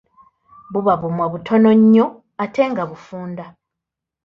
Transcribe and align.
Buba 0.71 0.93
bumwa 1.01 1.25
butono 1.33 1.69
nnyo 1.79 2.05
ate 2.43 2.61
nga 2.71 2.83
bufunda. 2.89 3.45